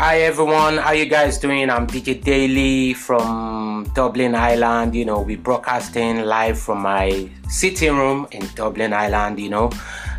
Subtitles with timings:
[0.00, 1.68] Hi everyone, how you guys doing?
[1.68, 4.94] I'm DJ Daily from Dublin, Ireland.
[4.94, 9.38] You know, we broadcasting live from my sitting room in Dublin, Ireland.
[9.38, 9.70] You know,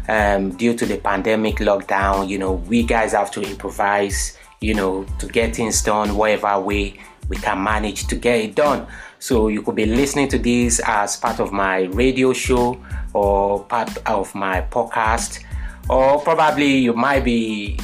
[0.08, 4.38] um, due to the pandemic lockdown, you know, we guys have to improvise.
[4.60, 8.86] You know, to get things done, whatever way we can manage to get it done.
[9.18, 12.80] So you could be listening to this as part of my radio show
[13.14, 15.44] or part of my podcast,
[15.90, 17.80] or probably you might be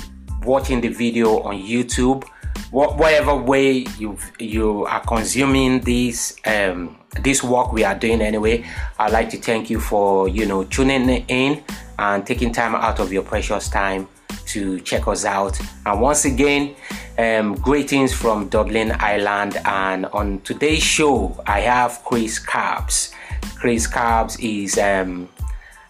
[0.47, 2.23] watching the video on YouTube,
[2.71, 8.65] whatever way you you are consuming this um, this work we are doing anyway.
[8.97, 11.63] I'd like to thank you for you know tuning in
[11.99, 14.07] and taking time out of your precious time
[14.47, 15.59] to check us out.
[15.85, 16.75] And once again,
[17.17, 19.57] um, greetings from Dublin, Ireland.
[19.65, 23.11] And on today's show, I have Chris Carbs.
[23.55, 25.27] Chris Carbs is um,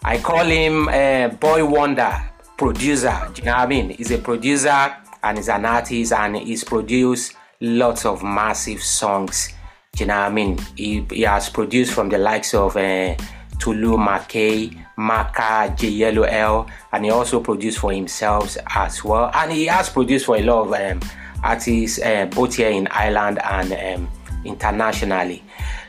[0.02, 2.27] I call him uh, Boy Wonder
[2.58, 3.16] producer.
[3.32, 3.90] Do you know what I mean?
[3.90, 9.54] He's a producer and he's an artist and he's produced lots of massive songs.
[9.92, 10.58] Do you know what I mean?
[10.76, 13.16] He, he has produced from the likes of uh,
[13.58, 19.30] Tolü Makay, J Yellow L, and he also produced for himself as well.
[19.32, 21.10] And he has produced for a lot of um,
[21.42, 24.10] artists uh, both here in Ireland and um,
[24.44, 25.42] internationally.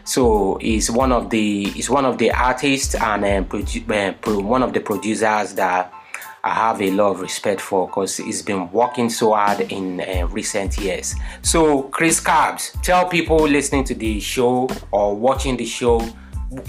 [0.04, 4.64] So he's one of the he's one of the artists and um, produ- uh, one
[4.64, 5.94] of the producers that
[6.44, 10.28] I have a lot of respect for because he's been working so hard in uh,
[10.28, 11.16] recent years.
[11.42, 16.00] So, Chris Carbs, tell people listening to the show or watching the show,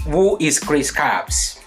[0.03, 1.59] who is Chris Carbs?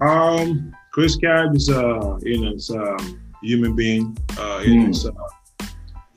[0.00, 2.96] Um, Chris Carbs is uh, you know, it's a
[3.42, 4.16] human being.
[4.38, 5.12] Uh, you know, it's uh,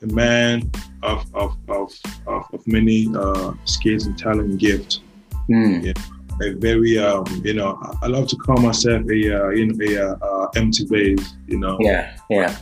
[0.02, 0.70] a man
[1.02, 1.92] of of of
[2.26, 5.00] of, of many uh, skills and talent and gift.
[5.48, 5.84] Mm.
[5.84, 6.02] Yeah
[6.42, 10.16] a very um, you know I love to call myself a uh, you know a
[10.24, 11.34] uh, empty vase.
[11.46, 11.76] You know.
[11.80, 12.16] Yeah.
[12.28, 12.56] Yeah.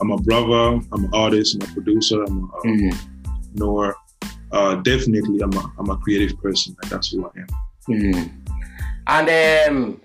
[0.00, 0.80] I'm a brother.
[0.92, 1.54] I'm an artist.
[1.54, 2.24] I'm a producer.
[2.24, 2.90] I'm a mm-hmm.
[3.54, 3.96] nor
[4.50, 6.76] uh, definitely I'm a I'm a creative person.
[6.82, 7.46] And that's who I am.
[7.88, 8.42] Mm-hmm.
[9.06, 10.00] And um,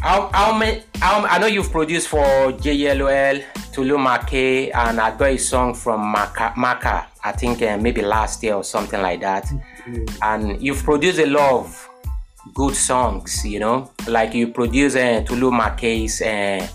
[0.00, 0.82] how how many?
[0.96, 3.42] How, I know you've produced for JYellowL,
[3.72, 6.52] Tolü Makay, and I got a song from Maka.
[6.56, 9.44] Maka I think uh, maybe last year or something like that.
[9.44, 9.71] Mm-hmm.
[10.22, 11.88] And you've produced a lot of
[12.54, 16.66] good songs, you know, like you produce uh, Tolü Makay's uh,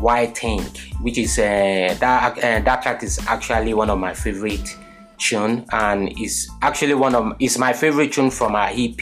[0.00, 4.76] White Think, which is uh, that uh, that track is actually one of my favorite
[5.18, 9.00] tune, and is actually one of is my favorite tune from our EP.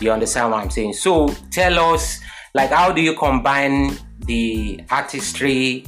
[0.00, 0.94] You understand what I'm saying?
[0.94, 2.20] So tell us,
[2.54, 5.84] like, how do you combine the artistry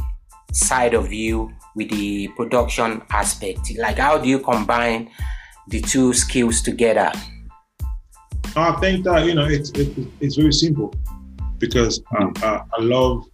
[0.53, 3.77] side of you with the production aspect?
[3.77, 5.11] Like, how do you combine
[5.69, 7.13] the two skills together?
[8.57, 10.95] I think that you know it's it, it's very simple
[11.59, 12.43] because mm.
[12.43, 13.27] I, I, love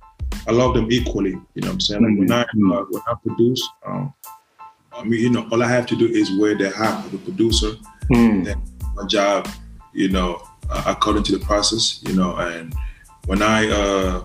[0.47, 1.31] I love them equally.
[1.31, 2.03] You know what I'm saying?
[2.03, 2.73] Like when I mm-hmm.
[2.73, 4.13] uh, when I produce, um,
[4.93, 7.19] I mean you know all I have to do is wear the hat of the
[7.19, 7.73] producer.
[8.13, 8.45] Mm.
[8.45, 8.63] Then
[8.95, 9.49] my job,
[9.93, 12.75] you know, uh, according to the process, you know, and
[13.27, 14.25] when I uh,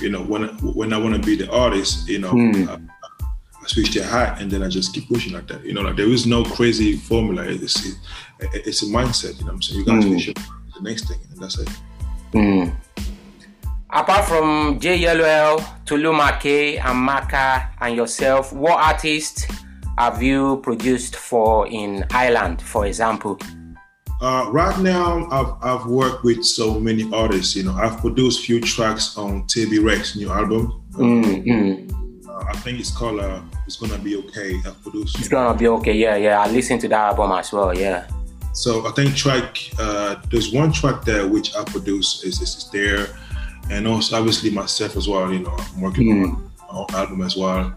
[0.00, 2.32] you know when when I want to be the artist, you know.
[2.32, 2.88] Mm
[3.66, 5.64] switch their hat and then I just keep pushing like that.
[5.64, 7.44] You know, like there is no crazy formula.
[7.44, 7.96] It's it,
[8.40, 9.38] it's a mindset.
[9.38, 9.80] You know what I'm saying?
[9.80, 10.34] You got to mm.
[10.74, 11.68] the next thing, and that's it.
[12.32, 12.74] Mm.
[13.90, 19.46] Apart from J Yellow, Tolü Makay, and Maka, and yourself, what artists
[19.98, 23.38] have you produced for in Ireland, for example?
[24.20, 27.56] Uh, right now, I've, I've worked with so many artists.
[27.56, 30.82] You know, I've produced few tracks on TB Rex' new album.
[30.92, 31.99] Mm-hmm.
[32.40, 35.18] Uh, I think it's called uh, "It's Gonna Be Okay." Produced.
[35.18, 35.94] It's gonna be okay.
[35.94, 36.40] Yeah, yeah.
[36.40, 37.76] I listened to that album as well.
[37.76, 38.06] Yeah.
[38.52, 42.70] So I think track uh, there's one track there which I produced is, is, is
[42.70, 43.08] there,
[43.70, 45.32] and also obviously myself as well.
[45.32, 46.24] You know, I'm working mm.
[46.24, 47.76] on my own album as well.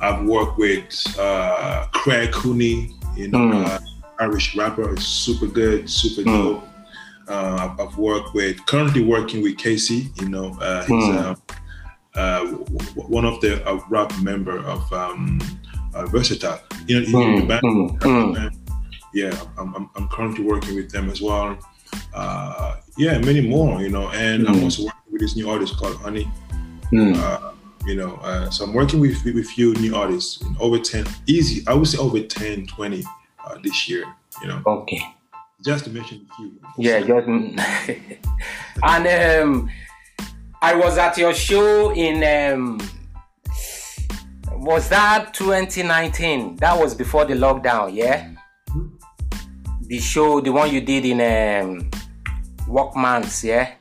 [0.00, 3.66] I've worked with uh, Craig Cooney, you know, mm.
[3.66, 3.78] uh,
[4.20, 4.92] Irish rapper.
[4.92, 6.42] It's super good, super mm.
[6.42, 6.64] dope.
[7.28, 10.10] Uh, I've worked with currently working with Casey.
[10.20, 11.38] You know, uh, he's mm.
[12.16, 12.44] Uh, uh,
[12.94, 15.40] one of the uh, rap member of um,
[15.94, 16.60] uh, Versatile.
[16.86, 17.62] You know, mm, the band,
[18.00, 18.56] mm,
[19.12, 21.58] yeah, I'm, I'm, I'm, currently working with them as well.
[22.14, 24.64] Uh, yeah, many more, you know, and I'm hmm.
[24.64, 26.24] also working with this new artist called Honey.
[26.90, 27.12] Hmm.
[27.16, 27.52] Uh,
[27.86, 31.74] you know, uh, so I'm working with with few new artists, over 10, easy, I
[31.74, 33.04] would say over 10, 20
[33.62, 34.04] this year,
[34.42, 34.62] you know.
[34.66, 35.00] Okay.
[35.64, 36.52] Just to mention a few.
[36.78, 37.28] Yeah, just,
[38.82, 39.70] and um,
[40.62, 42.80] I was at your show in um,
[44.52, 46.56] was that 2019?
[46.56, 48.32] That was before the lockdown, yeah.
[48.70, 48.86] Mm-hmm.
[49.82, 51.90] The show, the one you did in um,
[52.66, 53.74] Workman's, yeah.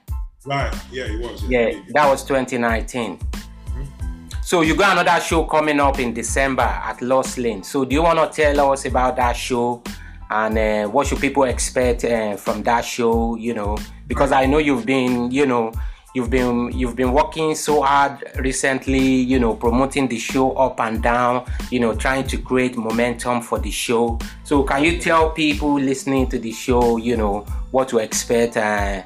[0.45, 0.73] Right.
[0.91, 1.43] Yeah, it was.
[1.45, 3.17] Yeah, yeah that was 2019.
[3.17, 4.29] Mm-hmm.
[4.43, 7.63] So you got another show coming up in December at Lost Lane.
[7.63, 9.81] So do you want to tell us about that show
[10.29, 13.35] and uh, what should people expect uh, from that show?
[13.35, 15.71] You know, because I know you've been, you know,
[16.15, 21.03] you've been you've been working so hard recently you know promoting the show up and
[21.03, 24.17] down you know trying to create momentum for the show.
[24.45, 27.41] So can you tell people listening to the show you know
[27.71, 29.03] what to expect uh,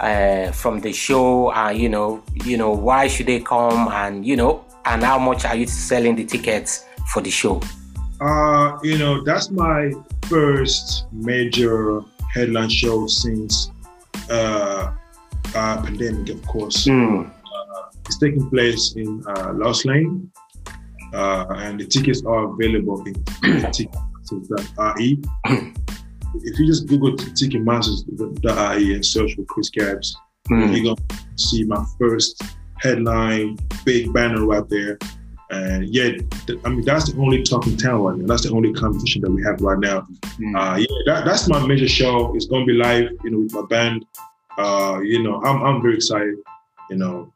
[0.00, 1.50] uh, from the show?
[1.52, 3.88] Uh, you know you know why should they come?
[3.88, 7.62] And you know and how much are you selling the tickets for the show?
[8.20, 9.90] Uh you know that's my
[10.28, 12.02] first major
[12.34, 13.70] headline show since
[14.30, 14.92] uh
[15.54, 16.86] uh, pandemic, of course.
[16.86, 17.28] Mm.
[17.28, 20.30] Uh, it's taking place in uh, Lost Lane,
[21.12, 23.14] uh, and the tickets are available in
[23.44, 25.22] ticketmasters.ie.
[26.34, 30.14] if you just Google ticketmasters.ie and search for Chris Carbs,
[30.50, 30.74] mm.
[30.74, 32.42] you're going to see my first
[32.80, 34.98] headline, big banner right there.
[35.50, 36.12] And yeah,
[36.64, 38.26] I mean that's the only talk in town right now.
[38.26, 40.06] That's the only competition that we have right now.
[40.40, 40.56] Mm.
[40.56, 42.34] Uh, yeah, that, that's my major show.
[42.34, 44.06] It's gonna be live, you know, with my band
[44.58, 46.36] uh, you know, I'm, I'm very excited.
[46.90, 47.32] You know,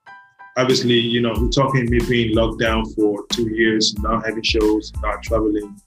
[0.56, 4.92] obviously, you know, we're talking me being locked down for two years, not having shows,
[5.02, 5.80] not traveling.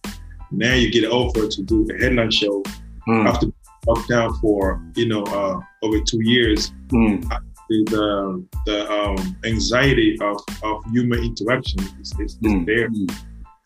[0.51, 2.63] Now you get an offer to do a headline show
[3.07, 3.27] mm.
[3.27, 3.47] after
[3.87, 6.71] locked down for you know uh, over two years.
[6.87, 7.27] Mm.
[7.69, 12.65] The the um, anxiety of, of human interaction is, is, is mm.
[12.65, 12.89] there.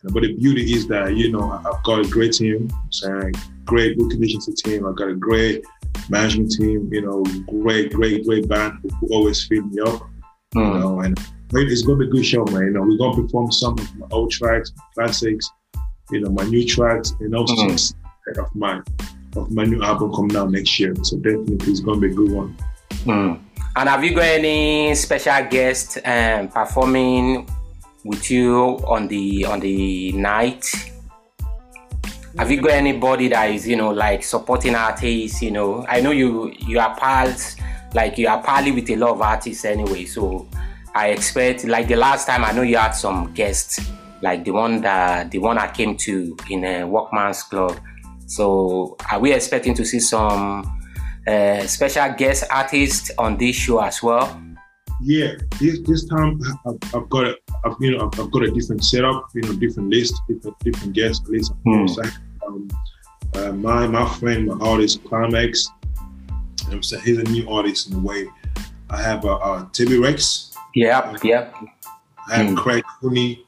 [0.04, 3.34] But the beauty is that you know I've got a great team, saying
[3.66, 4.86] great good conditions team.
[4.86, 5.64] I've got a great
[6.10, 10.02] management team, you know, great, great, great band who always feed me up.
[10.56, 10.74] Mm.
[10.74, 11.20] You know, and
[11.54, 12.64] it's gonna be a good show, man.
[12.64, 15.50] You know, we're gonna perform some of my old tracks, classics,
[16.12, 18.38] you know, my new tracks, and also mm.
[18.38, 18.82] of my
[19.36, 20.94] of my new album coming out next year.
[21.04, 22.58] So definitely it's gonna be a good one.
[23.06, 23.40] Mm.
[23.76, 27.48] And have you got any special guests um, performing
[28.04, 30.66] with you on the on the night?
[32.38, 35.42] Have you got anybody that is, you know, like supporting artists?
[35.42, 37.56] You know, I know you you are pals,
[37.94, 40.06] like you are pally with a lot of artists anyway.
[40.06, 40.48] So
[40.96, 43.80] I expect, like the last time, I know you had some guests,
[44.22, 47.80] like the one that the one I came to in a Workman's Club.
[48.26, 50.66] So are we expecting to see some
[51.28, 54.42] uh, special guest artists on this show as well?
[55.02, 58.52] Yeah, this this time I've, I've got a, I've, you know I've, I've, got a
[58.52, 61.54] different setup, you know, different list, different different guest list.
[61.64, 61.98] Course,
[62.46, 62.68] um,
[63.36, 65.68] uh, my my friend, my artist Climax.
[66.72, 68.28] I'm saying he's a new artist in a way.
[68.90, 70.54] I have uh, uh Tibby Rex.
[70.76, 71.56] Yep, yep.
[72.30, 72.58] I have Mm.
[72.58, 73.46] Craig Cooney.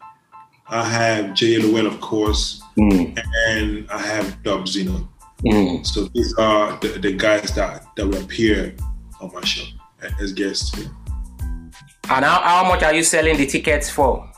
[0.68, 5.07] I have JYellowL, of course, Mm, and I have Dub Zeno.
[5.44, 5.85] mm.
[5.85, 8.75] So these are the, the guys that that will appear
[9.21, 9.65] on my show
[10.19, 10.71] as guests.
[10.77, 10.88] Yeah.
[12.10, 14.30] And how, how much are you selling the tickets for?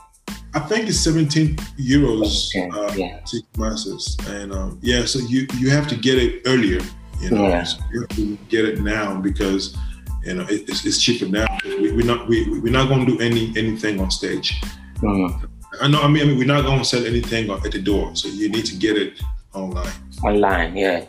[0.54, 3.20] I think it's 17 euros Okay, uh, yeah.
[3.20, 6.80] Ticketmasters, and um, yeah, so you you have to get it earlier.
[7.20, 7.64] You know, Yeah.
[7.64, 9.76] so you have to get it now because
[10.24, 11.46] you know it, it's, it's cheaper now.
[11.64, 14.58] We, we're not we, we're not going to do any anything on stage.
[15.02, 15.48] Mm,
[15.82, 16.00] I know.
[16.00, 18.16] I mean, I mean, we're not going to sell anything at the door.
[18.16, 19.20] So you need to get it
[19.52, 19.92] online.
[20.24, 21.04] online, yeah.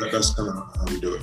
[0.00, 1.22] That, that's kind of how we do it.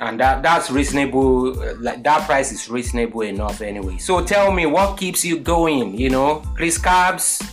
[0.00, 3.98] And that that's reasonable uh, like that price is reasonable enough anyway.
[3.98, 6.42] So tell me what keeps you going you know?
[6.56, 7.46] Chris carbs?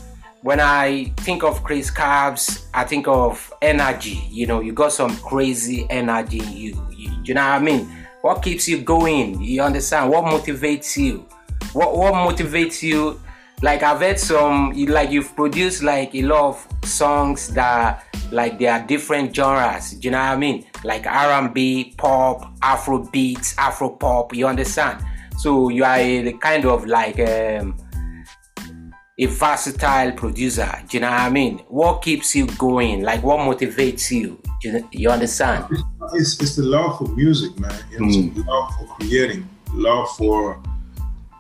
[0.44, 4.22] When i think of chris carbs i think of energy.
[4.30, 6.38] You know you got some crazy energy.
[6.38, 7.86] You, you you know what i mean?
[8.22, 9.42] What keeps you going?
[9.42, 10.10] You understand?
[10.10, 11.28] What motivates you?
[11.74, 13.20] What what motivates you?
[13.62, 18.74] Like i've heard some like you've produced like a lot of songs that like there
[18.74, 20.66] are different genres do you know what i mean?
[20.84, 25.04] Like r&b pop afro beats afro pop you understand?
[25.38, 27.76] So you are a kind of like um,
[29.20, 31.60] a versatile producer do you know what i mean?
[31.70, 33.04] What keeps you going?
[33.04, 34.42] Like what motivates you?
[34.62, 35.66] Do you, you understand?
[36.14, 37.72] It's, it's the love for music, man.
[38.00, 38.46] Know, Mm.
[38.48, 40.62] love for creating, love for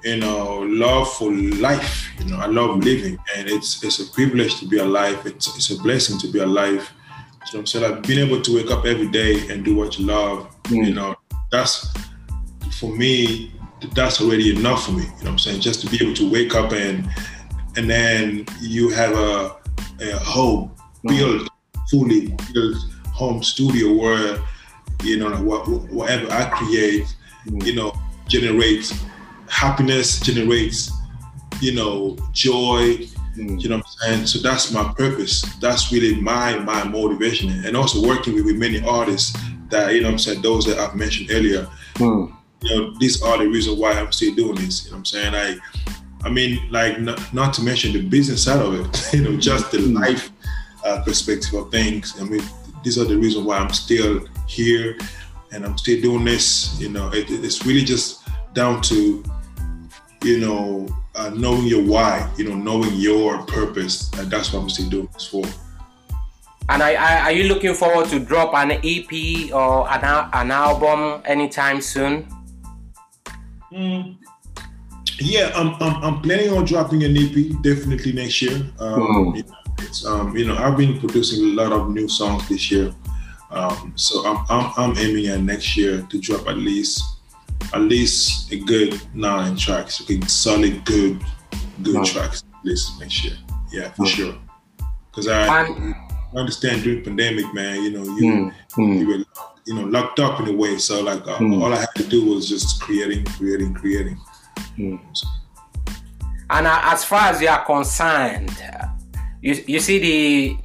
[0.08, 2.10] you know, love for life.
[2.20, 5.26] You know, I love living, and it's it's a privilege to be alive.
[5.26, 6.90] It's it's a blessing to be alive.
[7.46, 10.06] So I'm saying, like being able to wake up every day and do what you
[10.06, 10.38] love.
[10.70, 10.96] You Mm.
[10.96, 11.16] know,
[11.52, 11.74] that's
[12.80, 13.52] for me.
[13.94, 15.04] That's already enough for me.
[15.04, 17.08] You know, what I'm saying just to be able to wake up and
[17.76, 19.56] and then you have a
[20.02, 20.72] a home
[21.04, 21.50] built
[21.90, 22.76] fully built
[23.14, 24.40] home studio where
[25.04, 27.06] you know what, whatever I create,
[27.68, 27.94] you know,
[28.28, 28.94] generates
[29.50, 30.92] happiness, generates
[31.62, 32.98] you know joy.
[33.36, 33.62] Mm.
[33.62, 34.28] You know what I'm saying?
[34.28, 35.42] So that's my purpose.
[35.60, 39.38] That's really my my motivation, and also working with, with many artists
[39.70, 41.68] that you know what I'm saying those that I've mentioned earlier.
[41.96, 42.34] Mm.
[42.62, 44.86] You know, these are the reason why I'm still doing this.
[44.86, 45.36] You know what I'm saying?
[45.36, 45.58] I
[46.24, 49.72] I mean, like not, not to mention the business side of it, you know, just
[49.72, 49.98] the mm-hmm.
[49.98, 50.32] life
[50.86, 52.16] uh, perspective of things.
[52.20, 52.42] I mean,
[52.84, 54.98] these are the reasons why I'm still here
[55.52, 56.80] and I'm still doing this.
[56.80, 59.24] You know, it, it's really just down to,
[60.24, 64.12] you know, uh, knowing your why, you know, knowing your purpose.
[64.14, 65.44] And that's what I'm still doing this for.
[66.70, 71.22] And I, I, are you looking forward to drop an EP or an, an album
[71.26, 72.28] anytime soon?
[73.72, 74.18] Mm,
[75.20, 78.56] yeah, I'm, I'm, I'm planning on dropping an EP definitely next year.
[78.80, 79.54] Um, mm.
[79.80, 82.94] it's, um, you know, I've been producing a lot of new songs this year.
[83.50, 87.02] Um, so I'm, I'm, I'm aiming at next year to drop at least
[87.74, 91.22] at least a good nine tracks, okay, solid, good,
[91.84, 93.38] good tracks at least next year.
[93.72, 94.36] Yeah, for sure.
[95.10, 95.94] Because I, I
[96.36, 99.00] understand during pandemic, man, you know, you mm.
[99.00, 99.24] you were
[99.66, 100.78] you know locked up in a way.
[100.78, 101.62] So like uh, mm.
[101.62, 104.20] all I had to do was just creating, creating, creating.
[104.78, 105.00] Mm.
[106.50, 108.56] And uh, as far as you are concerned,
[109.42, 110.58] you you see the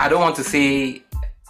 [0.00, 1.02] I don't want to say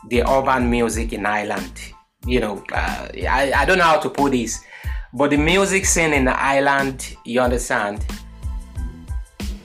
[0.09, 1.94] the urban music in Ireland.
[2.27, 4.65] You know, uh, I, I don't know how to put this,
[5.13, 8.05] but the music scene in the island, you understand,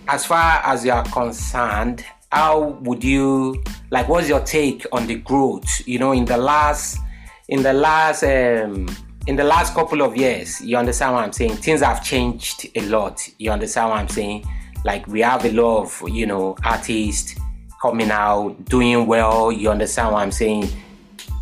[0.08, 5.16] as far as you are concerned, how would you like what's your take on the
[5.16, 5.88] growth?
[5.88, 7.00] You know in the last
[7.48, 8.88] in the last um
[9.28, 11.56] in the last couple of years you understand what i'm saying?
[11.56, 13.28] Things have changed a lot.
[13.39, 14.46] You understand what i'm saying?
[14.86, 17.36] Like we have a lot of you know artists
[17.82, 19.51] coming out, doing well.
[19.51, 20.70] You understand what I'm saying?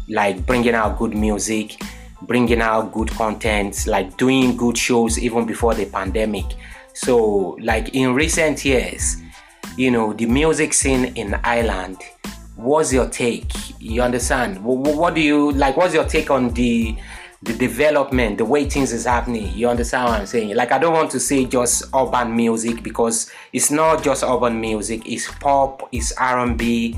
[0.09, 1.81] Like bringing out good music,
[2.21, 6.45] bringing out good content, like doing good shows even before the pandemic.
[6.93, 9.17] So, like in recent years,
[9.77, 11.97] you know, the music scene in Ireland.
[12.55, 13.51] What's your take?
[13.79, 14.63] You understand?
[14.63, 15.77] What, what do you like?
[15.77, 16.97] What's your take on the
[17.43, 19.55] the development, the way things is happening.
[19.55, 20.55] You understand what I'm saying?
[20.55, 25.07] Like I don't want to say just urban music because it's not just urban music.
[25.07, 26.97] It's pop, it's R&B.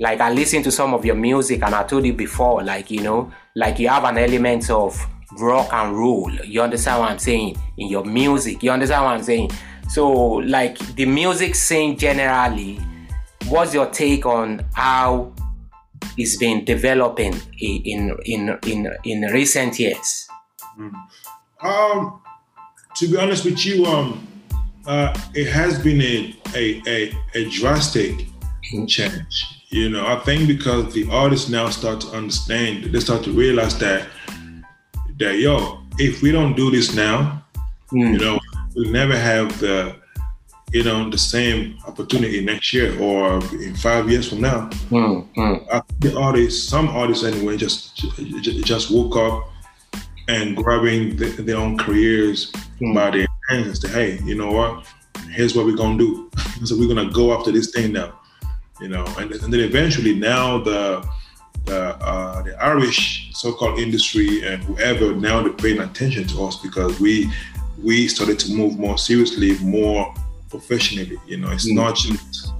[0.00, 3.02] Like I listen to some of your music and I told you before, like you
[3.02, 4.98] know, like you have an element of
[5.38, 6.32] rock and roll.
[6.44, 8.62] You understand what I'm saying in your music?
[8.62, 9.50] You understand what I'm saying?
[9.88, 12.80] So like the music scene generally,
[13.48, 15.32] what's your take on how
[16.16, 20.28] it's been developing in in in in recent years?
[20.78, 20.92] Mm.
[21.62, 22.20] Um,
[22.96, 24.26] to be honest with you, um,
[24.86, 28.26] uh, it has been a a a, a drastic
[28.88, 29.53] change.
[29.74, 33.76] You know, I think because the artists now start to understand, they start to realize
[33.80, 34.06] that
[35.18, 37.44] that yo, if we don't do this now,
[37.90, 38.12] mm.
[38.12, 38.38] you know,
[38.76, 39.96] we'll never have the
[40.72, 44.70] you know, the same opportunity next year or in five years from now.
[44.90, 45.26] Mm,
[45.98, 47.96] The artists, some artists anyway, just
[48.62, 49.42] just woke up
[50.28, 52.94] and grabbing the, their own careers mm.
[52.94, 54.86] by their hands and say, hey, you know what?
[55.32, 56.30] Here's what we're gonna do.
[56.64, 58.20] so we're gonna go after this thing now.
[58.84, 60.82] You know, and, and then eventually now the
[61.64, 67.00] the, uh, the Irish so-called industry and whoever now they're paying attention to us because
[67.00, 67.32] we
[67.82, 70.14] we started to move more seriously, more
[70.50, 71.18] professionally.
[71.26, 72.52] You know, it's mm not just,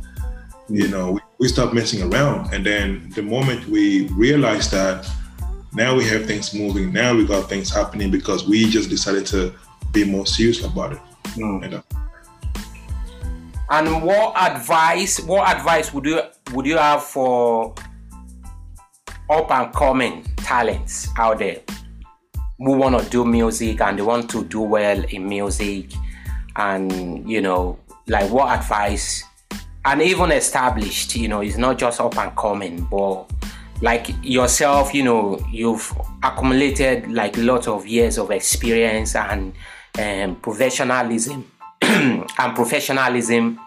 [0.71, 2.55] you know, we, we stop messing around.
[2.55, 5.07] And then the moment we realize that
[5.75, 9.53] now we have things moving, now we got things happening because we just decided to
[9.93, 11.03] be more serious about it.
[11.37, 11.65] Mm.
[11.65, 11.83] And, uh,
[13.71, 16.21] and what advice what advice would you
[16.53, 17.75] would you have for
[19.31, 21.61] up and coming talents out there
[22.59, 25.93] who want to do music and they want to do well in music?
[26.57, 29.25] And you know like what advice?
[29.85, 33.31] And even established you know it's not just up and coming but
[33.81, 35.93] like yourself you know you've
[36.23, 39.53] accumulated like a lot of years of experience and
[39.99, 41.51] um, professionalism
[42.39, 43.59] and professionalism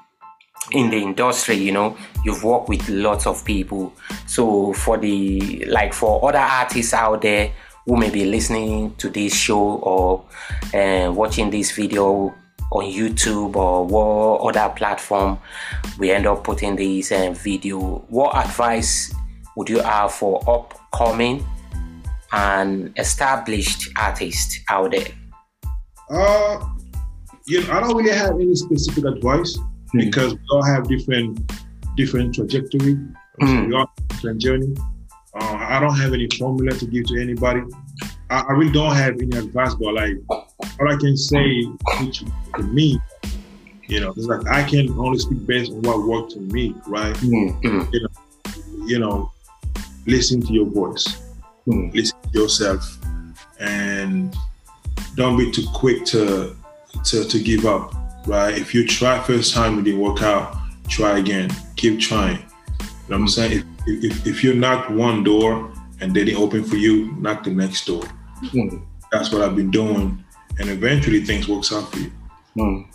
[0.72, 1.96] in the industry you know
[2.26, 3.94] you've worked with lots of people
[4.26, 7.52] so for the like for other artists out there
[7.86, 10.26] who may be listening to this show or
[10.74, 12.34] uh, watching this video
[12.72, 15.40] on YouTube or what other platform
[15.98, 19.14] we end up putting this uh, video, what advice
[19.56, 21.46] would you have for upcoming
[22.34, 25.08] and established artists out there?
[26.10, 26.77] Uh,
[27.48, 30.00] you know, I don't really have any specific advice mm-hmm.
[30.00, 31.52] because we all have different
[31.96, 33.70] different trajectory, mm-hmm.
[33.70, 34.76] we all different journey.
[35.34, 37.62] Uh, I don't have any formula to give to anybody.
[38.30, 41.64] I, I really don't have any advice, but like all I can say
[41.94, 43.00] to me,
[43.88, 47.16] you know, it's like I can only speak based on what worked for me, right?
[47.16, 47.94] Mm-hmm.
[47.94, 49.32] You know, you know,
[50.06, 51.08] listen to your voice,
[51.66, 51.96] mm-hmm.
[51.96, 52.98] listen to yourself,
[53.60, 54.36] and
[55.16, 56.56] don't be too quick to
[57.06, 57.94] to, to give up,
[58.26, 58.58] right?
[58.58, 60.56] If you try first time it didn't work out,
[60.88, 61.50] try again.
[61.76, 62.38] Keep trying.
[62.38, 63.64] You know what I'm saying?
[63.86, 67.52] If, if, if you knock one door and they didn't open for you, knock the
[67.52, 68.04] next door.
[68.44, 68.86] Mm.
[69.12, 70.24] That's what I've been doing.
[70.60, 72.12] And eventually things works out for you.
[72.58, 72.88] Mm.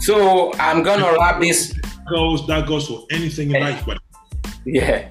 [0.00, 1.72] So I'm gonna wrap this.
[1.72, 3.98] That goes that goes for anything in life, but
[4.64, 5.08] yeah.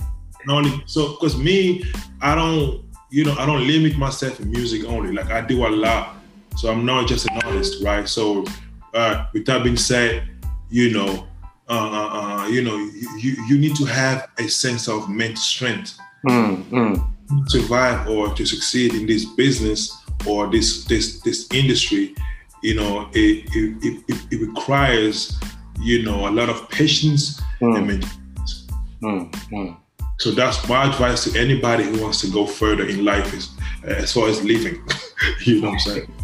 [0.47, 1.83] Only so because me,
[2.21, 5.11] I don't, you know, I don't limit myself in music only.
[5.11, 6.14] Like I do a lot.
[6.55, 8.07] So I'm not just an artist, right?
[8.07, 8.45] So
[8.93, 10.29] uh, with that being said,
[10.69, 11.27] you know,
[11.67, 12.09] uh, uh,
[12.43, 12.77] uh, you know,
[13.17, 15.97] you, you need to have a sense of mental strength
[16.27, 17.47] mm, mm.
[17.47, 19.95] to survive or to succeed in this business
[20.27, 22.15] or this this this industry.
[22.61, 25.39] You know, it it, it, it requires
[25.81, 27.75] you know a lot of patience mm.
[27.75, 28.67] and maintenance.
[29.01, 29.77] Mm, mm.
[30.19, 33.49] So that's my advice to anybody who wants to go further in life is
[33.83, 34.81] as far as living.
[35.45, 36.14] you know what I'm saying?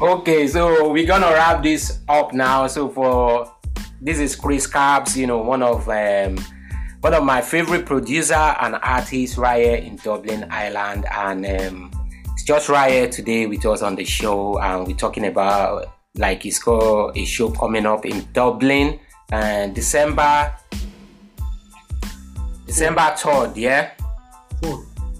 [0.00, 2.66] Okay, so we're gonna wrap this up now.
[2.68, 3.52] So for
[4.00, 6.38] this is Chris Carbs, you know, one of um,
[7.00, 11.90] one of my favorite producer and artists right here in Dublin, Ireland, and um,
[12.32, 16.46] it's just right here today with us on the show, and we're talking about like
[16.46, 19.00] it's got a show coming up in Dublin,
[19.32, 20.54] and December
[22.64, 23.90] December third, yeah,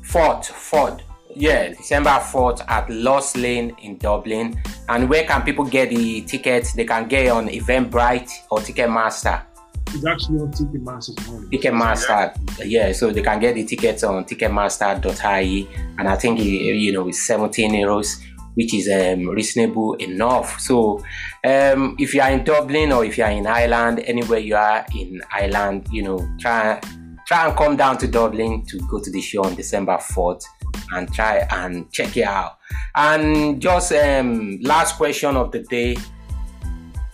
[0.02, 1.02] fourth, fourth,
[1.34, 4.60] yeah, December 4th at Lost Lane in Dublin.
[4.88, 6.72] And where can people get the tickets?
[6.72, 9.42] They can get on Eventbrite or Ticketmaster.
[9.88, 11.50] It's actually on Ticketmaster.
[11.50, 12.92] Ticketmaster, yeah.
[12.92, 17.70] So they can get the tickets on Ticketmaster.ie, and I think you know it's 17
[17.72, 18.20] euros,
[18.54, 20.58] which is um, reasonable enough.
[20.58, 20.98] So
[21.44, 24.84] um, if you are in Dublin or if you are in Ireland, anywhere you are
[24.96, 26.80] in Ireland, you know, try
[27.26, 30.44] try and come down to Dublin to go to the show on December 4th
[30.92, 32.58] and try and check it out.
[32.94, 35.96] And just um, last question of the day: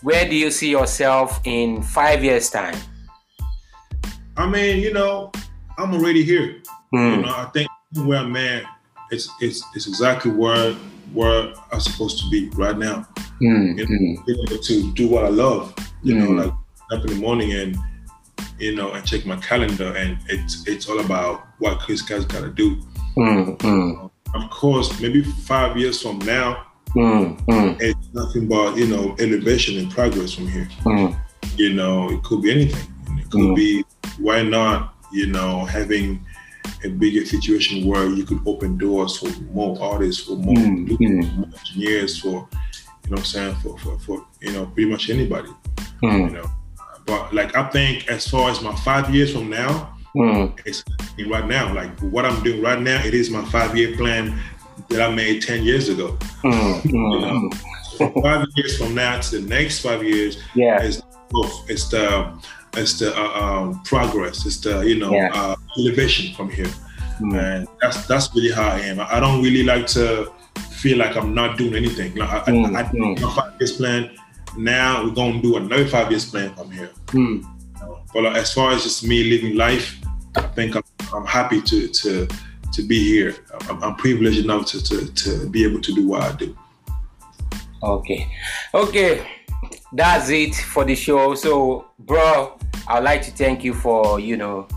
[0.02, 2.76] Where do you see yourself in five years' time?
[4.36, 5.32] I mean, you know,
[5.78, 6.62] I'm already here.
[6.94, 7.16] Mm.
[7.16, 7.68] You know, I think
[8.04, 8.64] where I'm at,
[9.10, 10.74] it's it's it's exactly where
[11.12, 13.06] where I'm supposed to be right now.
[13.40, 13.78] Mm.
[13.78, 14.66] You know, mm.
[14.66, 15.74] to do what I love.
[16.02, 16.38] You know, hmm.
[16.38, 16.52] like
[16.92, 17.76] up in the morning and
[18.58, 22.40] you know and check my calendar and it's it's all about what Chris has got
[22.40, 22.80] to do.
[23.16, 28.86] Mm, mm, Of course, maybe five years from now, mm, mm, it's nothing but you
[28.86, 30.68] know elevation and progress from here.
[30.84, 31.18] Mm.
[31.56, 32.92] You know, it could be anything.
[33.18, 33.84] It could be
[34.18, 34.94] why not?
[35.12, 36.24] You know, having
[36.84, 42.18] a bigger situation where you could open doors for more artists, for more, more engineers,
[42.20, 42.48] for
[43.04, 45.50] you know, I'm saying for, for for you know pretty much anybody.
[46.02, 46.50] You know,
[47.06, 50.58] but like I think as far as my five years from now, Mm.
[50.64, 50.84] It's
[51.28, 51.72] right now.
[51.74, 54.38] Like what I'm doing right now, it is my five year plan
[54.88, 56.16] that I made 10 years ago.
[56.42, 56.84] Mm.
[56.84, 57.50] you know?
[57.82, 60.82] so five years from now to the next five years, yeah.
[60.82, 61.02] it's,
[61.68, 62.32] it's the
[62.76, 65.30] it's the uh, um, progress, it's the you know yeah.
[65.32, 66.70] uh, elevation from here,
[67.20, 67.34] mm.
[67.34, 69.00] and that's that's really how I am.
[69.00, 70.32] I don't really like to
[70.70, 72.14] feel like I'm not doing anything.
[72.14, 72.76] Like I, mm.
[72.76, 74.10] I, I, my five years plan.
[74.56, 76.90] Now we're gonna do another five years plan from here.
[77.06, 77.44] Mm.
[78.12, 79.99] But as far as just me living life,
[80.36, 82.28] I think I'm, I'm happy to to
[82.72, 83.34] to be here.
[83.68, 86.56] I'm, I'm privileged enough to, to to be able to do what I do.
[87.82, 88.30] Okay,
[88.74, 89.26] okay,
[89.92, 91.34] that's it for the show.
[91.34, 94.68] So, bro, I'd like to thank you for you know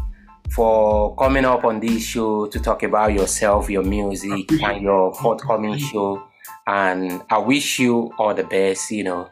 [0.49, 5.77] for coming up on this show to talk about yourself, your music, and your forthcoming
[5.77, 6.23] show.
[6.65, 8.89] And I wish you all the best.
[8.91, 9.29] You know,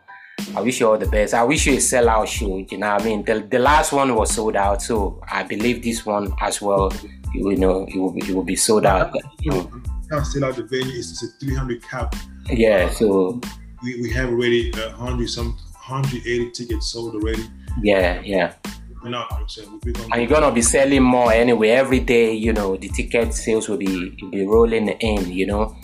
[0.56, 1.34] I wish you all the best.
[1.34, 2.58] I wish you a sellout show.
[2.58, 6.06] You know, I mean, the, the last one was sold out, so I believe this
[6.06, 6.92] one as well.
[7.34, 9.14] You know, it will be, it will be sold out.
[9.44, 10.98] Can't sell out the venue.
[10.98, 12.16] It's a 300 cap.
[12.50, 13.40] Yeah, so
[13.84, 17.44] we, we have already uh, 100 some 180 tickets sold already.
[17.82, 18.56] Yeah, yeah.
[19.04, 19.48] We're not, I'm
[19.84, 21.70] we're and you're gonna be selling more anyway.
[21.70, 25.32] Every day, you know, the ticket sales will be will be rolling in.
[25.32, 25.76] You know.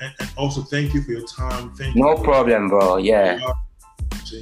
[0.00, 1.72] And, and also, thank you for your time.
[1.76, 2.96] Thank no problem, bro.
[2.96, 3.38] Yeah.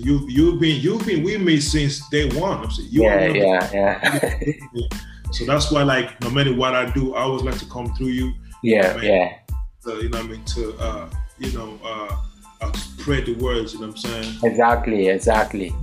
[0.00, 2.64] You you've been you've been with me since day one.
[2.64, 4.88] I'm saying, you yeah, yeah, yeah.
[5.32, 8.08] so that's why, like, no matter what I do, I always like to come through
[8.08, 8.32] you.
[8.62, 9.38] Yeah, yeah.
[9.80, 12.16] So, you know, I mean, to uh, you know, uh,
[12.60, 13.74] uh, spread the words.
[13.74, 14.38] You know what I'm saying?
[14.44, 15.74] Exactly, exactly.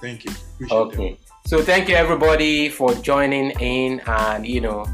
[0.00, 0.32] Thank you.
[0.54, 1.10] Appreciate okay.
[1.10, 1.48] That.
[1.48, 4.86] So thank you everybody for joining in, and you know,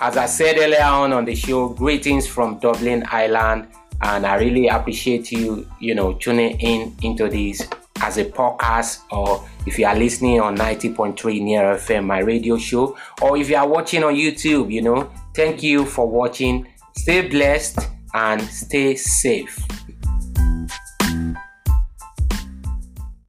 [0.00, 3.68] as I said earlier on on the show, greetings from Dublin, Ireland,
[4.00, 7.68] and I really appreciate you, you know, tuning in into this
[8.02, 12.96] as a podcast or if you are listening on 90.3 Near FM, my radio show,
[13.22, 16.66] or if you are watching on YouTube, you know, thank you for watching.
[16.96, 17.78] Stay blessed
[18.14, 19.58] and stay safe.